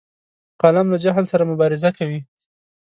قلم 0.61 0.87
له 0.93 0.97
جهل 1.03 1.25
سره 1.31 1.43
مبارزه 1.51 1.89
کوي 1.97 2.19